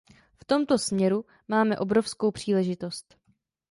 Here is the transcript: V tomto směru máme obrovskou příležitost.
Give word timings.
V 0.35 0.45
tomto 0.45 0.77
směru 0.77 1.25
máme 1.47 1.77
obrovskou 1.79 2.31
příležitost. 2.31 3.15